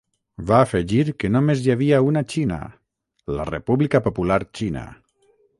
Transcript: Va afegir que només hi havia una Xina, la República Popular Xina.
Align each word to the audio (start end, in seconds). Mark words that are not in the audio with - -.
Va 0.51 0.61
afegir 0.67 1.01
que 1.23 1.31
només 1.35 1.61
hi 1.65 1.73
havia 1.75 2.01
una 2.07 2.25
Xina, 2.35 2.59
la 3.41 3.47
República 3.53 4.05
Popular 4.09 4.43
Xina. 4.61 4.89